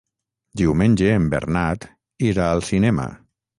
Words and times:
Diumenge 0.61 1.11
en 1.17 1.27
Bernat 1.35 1.87
irà 2.33 2.49
al 2.57 2.67
cinema. 2.73 3.09